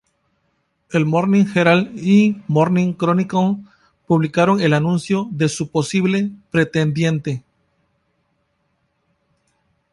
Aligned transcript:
El 0.89 1.05
"Morning 1.05 1.45
Herald" 1.53 1.95
y 1.95 2.41
"Morning 2.47 2.93
Chronicle" 2.93 3.57
publicaron 4.07 4.59
el 4.59 4.73
anuncio 4.73 5.27
de 5.29 5.47
su 5.47 5.69
posible 5.69 6.31
pretendiente. 6.49 7.43